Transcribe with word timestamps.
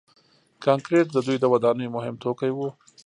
کانکریټ 0.65 1.07
د 1.11 1.17
دوی 1.25 1.37
د 1.39 1.45
ودانیو 1.53 1.93
مهم 1.95 2.15
توکي 2.23 2.51
وو. 2.53 2.69